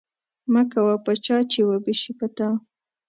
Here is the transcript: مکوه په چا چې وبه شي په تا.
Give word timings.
مکوه 0.53 0.95
په 1.05 1.11
چا 1.25 1.37
چې 1.51 1.59
وبه 1.69 1.93
شي 1.99 2.11
په 2.19 2.27
تا. 2.35 2.49